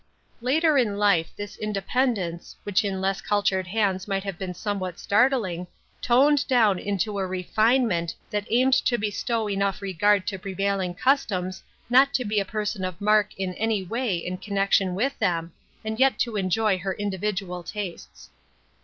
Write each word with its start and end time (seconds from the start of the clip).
Later 0.41 0.79
in 0.79 0.97
life 0.97 1.31
this 1.35 1.55
independence, 1.57 2.55
which 2.63 2.83
in 2.83 3.01
less 3.01 3.21
cultured 3.21 3.67
hands 3.67 4.07
might 4.07 4.23
have 4.23 4.39
been 4.39 4.55
somewhat 4.55 4.97
start 4.97 5.31
ling, 5.31 5.67
toned 6.01 6.47
down 6.47 6.79
into 6.79 7.19
a 7.19 7.27
refinement 7.27 8.15
that 8.31 8.47
aimed 8.49 8.73
to 8.73 8.97
bestow 8.97 9.47
enough 9.47 9.79
regard 9.79 10.25
to 10.25 10.39
prevailing 10.39 10.95
customs 10.95 11.61
not 11.87 12.15
to 12.15 12.25
be 12.25 12.39
a 12.39 12.45
person 12.45 12.83
of 12.83 12.99
mark 12.99 13.35
in 13.37 13.53
any 13.53 13.83
way 13.83 14.15
in 14.17 14.39
connection 14.39 14.95
with 14.95 15.15
them, 15.19 15.53
and 15.85 15.99
yet 15.99 16.17
to 16.17 16.35
enjoy 16.35 16.79
her 16.79 16.93
individual 16.95 17.61
tastes. 17.61 18.31